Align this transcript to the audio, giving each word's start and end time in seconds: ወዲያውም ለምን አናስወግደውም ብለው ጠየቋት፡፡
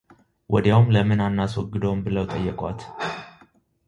ወዲያውም 0.53 0.87
ለምን 0.95 1.19
አናስወግደውም 1.27 1.99
ብለው 2.05 2.25
ጠየቋት፡፡ 2.33 2.79